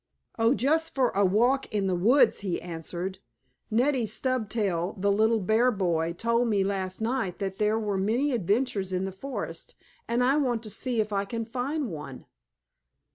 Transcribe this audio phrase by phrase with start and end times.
[0.39, 3.19] "Oh, just for a walk in the woods," he answered.
[3.69, 8.91] "Neddie Stubtail, the little bear boy, told me last night that there were many adventures
[8.91, 9.75] in the forest,
[10.07, 12.25] and I want to see if I can find one."